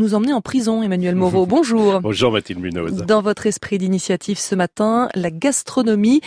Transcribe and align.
nous 0.00 0.14
emmenez 0.14 0.32
en 0.32 0.40
prison, 0.40 0.82
Emmanuel 0.82 1.14
Moreau. 1.14 1.44
Bonjour. 1.60 2.00
Bonjour 2.00 2.32
Mathilde 2.32 2.60
Munoz. 2.60 3.04
Dans 3.06 3.20
votre 3.20 3.46
esprit 3.46 3.76
d'initiative 3.76 4.38
ce 4.38 4.54
matin, 4.54 5.10
la 5.14 5.30
gastronomie, 5.30 6.22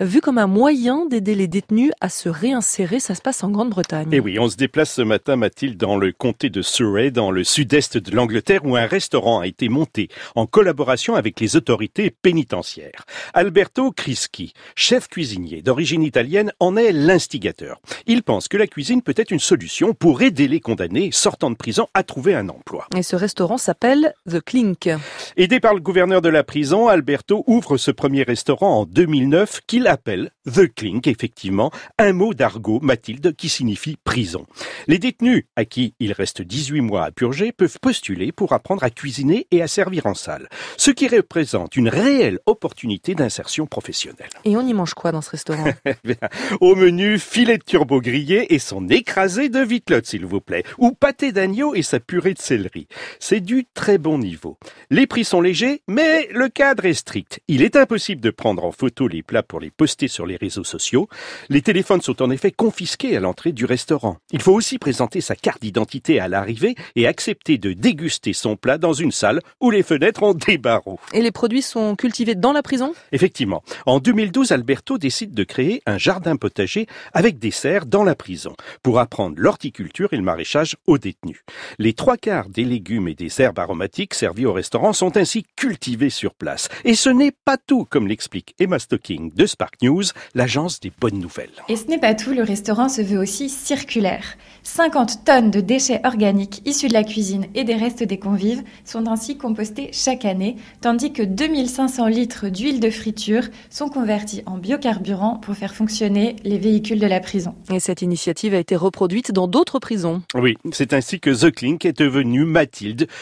vue 0.00 0.22
comme 0.22 0.38
un 0.38 0.46
moyen 0.46 1.04
d'aider 1.04 1.34
les 1.34 1.46
détenus 1.46 1.92
à 2.00 2.08
se 2.08 2.30
réinsérer, 2.30 3.00
ça 3.00 3.14
se 3.14 3.20
passe 3.20 3.44
en 3.44 3.50
Grande-Bretagne. 3.50 4.08
Et 4.12 4.20
oui, 4.20 4.38
on 4.38 4.48
se 4.48 4.56
déplace 4.56 4.94
ce 4.94 5.02
matin, 5.02 5.36
Mathilde, 5.36 5.76
dans 5.76 5.98
le 5.98 6.10
comté 6.12 6.48
de 6.48 6.62
Surrey, 6.62 7.10
dans 7.10 7.30
le 7.30 7.44
sud-est 7.44 7.98
de 7.98 8.16
l'Angleterre, 8.16 8.64
où 8.64 8.76
un 8.76 8.86
restaurant 8.86 9.40
a 9.40 9.46
été 9.46 9.68
monté 9.68 10.08
en 10.34 10.46
collaboration 10.46 11.14
avec 11.14 11.38
les 11.38 11.54
autorités 11.54 12.10
pénitentiaires. 12.10 13.04
Alberto 13.34 13.92
Crischi, 13.92 14.54
chef 14.74 15.06
cuisinier 15.06 15.60
d'origine 15.60 16.02
italienne, 16.02 16.52
en 16.60 16.78
est 16.78 16.92
l'instigateur. 16.92 17.78
Il 18.06 18.22
pense 18.22 18.48
que 18.48 18.56
la 18.56 18.66
cuisine 18.66 19.02
peut 19.02 19.14
être 19.16 19.32
une 19.32 19.38
solution 19.38 19.92
pour 19.92 20.22
aider 20.22 20.48
les 20.48 20.60
condamnés 20.60 21.10
sortant 21.12 21.50
de 21.50 21.56
prison 21.56 21.88
à 21.92 22.02
trouver 22.02 22.34
un 22.34 22.48
emploi. 22.48 22.86
Et 22.96 23.02
ce 23.02 23.17
restaurant 23.18 23.58
s'appelle 23.58 24.14
The 24.28 24.40
Clink. 24.40 24.88
Aidé 25.36 25.60
par 25.60 25.74
le 25.74 25.80
gouverneur 25.80 26.22
de 26.22 26.28
la 26.28 26.44
prison, 26.44 26.88
Alberto 26.88 27.44
ouvre 27.46 27.76
ce 27.76 27.90
premier 27.90 28.22
restaurant 28.22 28.80
en 28.80 28.86
2009 28.86 29.60
qu'il 29.66 29.86
appelle 29.86 30.30
The 30.46 30.72
Clink, 30.74 31.06
effectivement, 31.06 31.70
un 31.98 32.12
mot 32.12 32.32
d'argot, 32.32 32.80
Mathilde, 32.80 33.34
qui 33.36 33.48
signifie 33.48 33.96
prison. 34.02 34.46
Les 34.86 34.98
détenus 34.98 35.44
à 35.56 35.64
qui 35.64 35.94
il 36.00 36.12
reste 36.12 36.42
18 36.42 36.80
mois 36.80 37.04
à 37.04 37.10
purger 37.10 37.52
peuvent 37.52 37.78
postuler 37.80 38.32
pour 38.32 38.52
apprendre 38.52 38.82
à 38.82 38.90
cuisiner 38.90 39.46
et 39.50 39.62
à 39.62 39.68
servir 39.68 40.06
en 40.06 40.14
salle, 40.14 40.48
ce 40.76 40.90
qui 40.90 41.08
représente 41.08 41.76
une 41.76 41.88
réelle 41.88 42.38
opportunité 42.46 43.14
d'insertion 43.14 43.66
professionnelle. 43.66 44.30
Et 44.44 44.56
on 44.56 44.66
y 44.66 44.72
mange 44.72 44.94
quoi 44.94 45.12
dans 45.12 45.22
ce 45.22 45.30
restaurant? 45.30 45.72
Au 46.60 46.74
menu, 46.74 47.18
filet 47.18 47.58
de 47.58 47.64
turbo 47.64 48.00
grillé 48.00 48.54
et 48.54 48.58
son 48.58 48.88
écrasé 48.88 49.48
de 49.48 49.60
vitelotte, 49.60 50.06
s'il 50.06 50.24
vous 50.24 50.40
plaît, 50.40 50.64
ou 50.78 50.92
pâté 50.92 51.32
d'agneau 51.32 51.74
et 51.74 51.82
sa 51.82 52.00
purée 52.00 52.34
de 52.34 52.38
céleri. 52.38 52.88
C'est 53.20 53.40
du 53.40 53.66
très 53.74 53.98
bon 53.98 54.18
niveau. 54.18 54.58
Les 54.90 55.06
prix 55.06 55.24
sont 55.24 55.40
légers, 55.40 55.82
mais 55.88 56.28
le 56.32 56.48
cadre 56.48 56.84
est 56.86 56.94
strict. 56.94 57.40
Il 57.48 57.62
est 57.62 57.76
impossible 57.76 58.20
de 58.20 58.30
prendre 58.30 58.64
en 58.64 58.72
photo 58.72 59.08
les 59.08 59.22
plats 59.22 59.42
pour 59.42 59.60
les 59.60 59.70
poster 59.70 60.08
sur 60.08 60.26
les 60.26 60.36
réseaux 60.36 60.64
sociaux. 60.64 61.08
Les 61.48 61.62
téléphones 61.62 62.00
sont 62.00 62.22
en 62.22 62.30
effet 62.30 62.50
confisqués 62.50 63.16
à 63.16 63.20
l'entrée 63.20 63.52
du 63.52 63.64
restaurant. 63.64 64.18
Il 64.32 64.42
faut 64.42 64.52
aussi 64.52 64.78
présenter 64.78 65.20
sa 65.20 65.36
carte 65.36 65.62
d'identité 65.62 66.20
à 66.20 66.28
l'arrivée 66.28 66.74
et 66.96 67.06
accepter 67.06 67.58
de 67.58 67.72
déguster 67.72 68.32
son 68.32 68.56
plat 68.56 68.78
dans 68.78 68.92
une 68.92 69.12
salle 69.12 69.40
où 69.60 69.70
les 69.70 69.82
fenêtres 69.82 70.22
ont 70.22 70.34
des 70.34 70.58
barreaux. 70.58 70.98
Et 71.12 71.22
les 71.22 71.32
produits 71.32 71.62
sont 71.62 71.96
cultivés 71.96 72.34
dans 72.34 72.52
la 72.52 72.62
prison? 72.62 72.92
Effectivement. 73.12 73.62
En 73.86 74.00
2012, 74.00 74.52
Alberto 74.52 74.98
décide 74.98 75.32
de 75.32 75.44
créer 75.44 75.82
un 75.86 75.98
jardin 75.98 76.36
potager 76.36 76.86
avec 77.12 77.38
des 77.38 77.50
serres 77.50 77.86
dans 77.86 78.04
la 78.04 78.14
prison 78.14 78.54
pour 78.82 78.98
apprendre 78.98 79.36
l'horticulture 79.38 80.12
et 80.12 80.16
le 80.16 80.22
maraîchage 80.22 80.76
aux 80.86 80.98
détenus. 80.98 81.42
Les 81.78 81.92
trois 81.92 82.16
quarts 82.16 82.48
des 82.48 82.64
légumes 82.64 82.87
et 82.90 83.14
des 83.14 83.42
herbes 83.42 83.58
aromatiques 83.58 84.14
servis 84.14 84.46
au 84.46 84.52
restaurant 84.54 84.94
sont 84.94 85.18
ainsi 85.18 85.44
cultivés 85.56 86.08
sur 86.08 86.34
place. 86.34 86.68
Et 86.84 86.94
ce 86.94 87.10
n'est 87.10 87.32
pas 87.44 87.58
tout, 87.58 87.84
comme 87.84 88.06
l'explique 88.06 88.54
Emma 88.58 88.78
Stocking 88.78 89.30
de 89.34 89.46
Spark 89.46 89.74
News, 89.82 90.04
l'agence 90.34 90.80
des 90.80 90.90
bonnes 90.98 91.18
nouvelles. 91.18 91.50
Et 91.68 91.76
ce 91.76 91.86
n'est 91.86 91.98
pas 91.98 92.14
tout, 92.14 92.32
le 92.32 92.42
restaurant 92.42 92.88
se 92.88 93.02
veut 93.02 93.18
aussi 93.18 93.50
circulaire. 93.50 94.36
50 94.62 95.24
tonnes 95.24 95.50
de 95.50 95.60
déchets 95.60 96.00
organiques 96.04 96.62
issus 96.64 96.88
de 96.88 96.94
la 96.94 97.04
cuisine 97.04 97.46
et 97.54 97.64
des 97.64 97.74
restes 97.74 98.02
des 98.02 98.18
convives 98.18 98.62
sont 98.84 99.06
ainsi 99.06 99.36
compostés 99.36 99.90
chaque 99.92 100.24
année, 100.24 100.56
tandis 100.80 101.12
que 101.12 101.22
2500 101.22 102.06
litres 102.06 102.48
d'huile 102.48 102.80
de 102.80 102.90
friture 102.90 103.44
sont 103.68 103.88
convertis 103.88 104.42
en 104.46 104.56
biocarburant 104.56 105.36
pour 105.36 105.54
faire 105.54 105.74
fonctionner 105.74 106.36
les 106.44 106.58
véhicules 106.58 107.00
de 107.00 107.06
la 107.06 107.20
prison. 107.20 107.54
Et 107.72 107.80
cette 107.80 108.00
initiative 108.00 108.54
a 108.54 108.58
été 108.58 108.76
reproduite 108.76 109.32
dans 109.32 109.46
d'autres 109.46 109.78
prisons. 109.78 110.22
Oui, 110.34 110.56
c'est 110.72 110.94
ainsi 110.94 111.20
que 111.20 111.30
The 111.30 111.50
Clink 111.50 111.84
est 111.84 111.98
devenu 111.98 112.44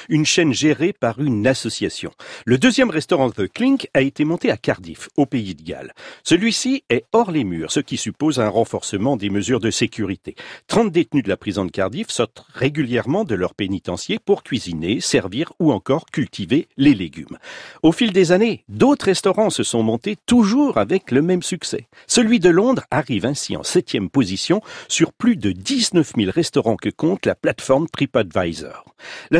Une 0.08 0.26
chaîne 0.26 0.52
gérée 0.52 0.92
par 0.92 1.20
une 1.20 1.46
association. 1.46 2.10
Le 2.44 2.58
deuxième 2.58 2.90
restaurant 2.90 3.30
The 3.30 3.48
Clink 3.48 3.88
a 3.94 4.00
été 4.00 4.24
monté 4.24 4.50
à 4.50 4.56
Cardiff, 4.56 5.08
au 5.16 5.26
pays 5.26 5.54
de 5.54 5.62
Galles. 5.62 5.94
Celui-ci 6.24 6.84
est 6.90 7.04
hors 7.12 7.30
les 7.30 7.44
murs, 7.44 7.72
ce 7.72 7.80
qui 7.80 7.96
suppose 7.96 8.40
un 8.40 8.48
renforcement 8.48 9.16
des 9.16 9.30
mesures 9.30 9.60
de 9.60 9.70
sécurité. 9.70 10.34
30 10.68 10.92
détenus 10.92 11.24
de 11.24 11.28
la 11.28 11.36
prison 11.36 11.64
de 11.64 11.70
Cardiff 11.70 12.10
sortent 12.10 12.46
régulièrement 12.52 13.24
de 13.24 13.34
leur 13.34 13.54
pénitencier 13.54 14.18
pour 14.18 14.42
cuisiner, 14.42 15.00
servir 15.00 15.52
ou 15.58 15.72
encore 15.72 16.06
cultiver 16.06 16.68
les 16.76 16.94
légumes. 16.94 17.38
Au 17.82 17.92
fil 17.92 18.12
des 18.12 18.32
années, 18.32 18.64
d'autres 18.68 19.06
restaurants 19.06 19.50
se 19.50 19.62
sont 19.62 19.82
montés 19.82 20.16
toujours 20.26 20.78
avec 20.78 21.10
le 21.10 21.22
même 21.22 21.42
succès. 21.42 21.88
Celui 22.06 22.40
de 22.40 22.50
Londres 22.50 22.84
arrive 22.90 23.26
ainsi 23.26 23.56
en 23.56 23.62
septième 23.62 24.10
position 24.10 24.60
sur 24.88 25.12
plus 25.12 25.36
de 25.36 25.52
19 25.52 26.12
000 26.16 26.30
restaurants 26.30 26.76
que 26.76 26.90
compte 26.90 27.26
la 27.26 27.34
plateforme 27.34 27.88
TripAdvisor. 27.88 28.84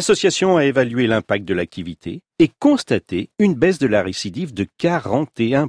L'association 0.06 0.56
a 0.56 0.64
évalué 0.64 1.08
l'impact 1.08 1.44
de 1.44 1.52
l'activité 1.52 2.22
et 2.38 2.48
constaté 2.60 3.30
une 3.40 3.54
baisse 3.54 3.78
de 3.78 3.88
la 3.88 4.02
récidive 4.02 4.54
de 4.54 4.66
41%. 4.80 5.68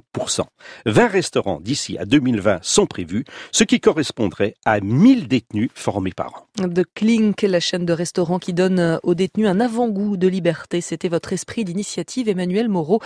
20 0.85 1.07
restaurants 1.07 1.59
d'ici 1.59 1.97
à 1.97 2.05
2020 2.05 2.59
sont 2.61 2.85
prévus, 2.85 3.23
ce 3.51 3.63
qui 3.63 3.79
correspondrait 3.79 4.53
à 4.63 4.79
1000 4.79 5.27
détenus 5.27 5.69
formés 5.73 6.11
par 6.11 6.27
an. 6.35 6.67
The 6.67 6.83
Clink, 6.93 7.41
la 7.41 7.59
chaîne 7.59 7.85
de 7.85 7.93
restaurants 7.93 8.37
qui 8.37 8.53
donne 8.53 8.99
aux 9.01 9.15
détenus 9.15 9.47
un 9.47 9.59
avant-goût 9.59 10.17
de 10.17 10.27
liberté. 10.27 10.81
C'était 10.81 11.09
votre 11.09 11.33
esprit 11.33 11.63
d'initiative, 11.63 12.29
Emmanuel 12.29 12.69
Moreau. 12.69 12.99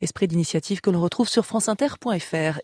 Esprit 0.00 0.26
d'initiative 0.26 0.80
que 0.80 0.88
l'on 0.88 1.02
retrouve 1.02 1.28
sur 1.28 1.44
franceinter.fr. 1.44 2.56